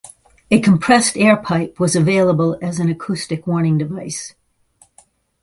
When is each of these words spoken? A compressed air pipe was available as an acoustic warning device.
A 0.49 0.59
compressed 0.59 1.15
air 1.15 1.37
pipe 1.37 1.79
was 1.79 1.95
available 1.95 2.57
as 2.59 2.79
an 2.79 2.89
acoustic 2.89 3.45
warning 3.45 3.77
device. 3.77 4.33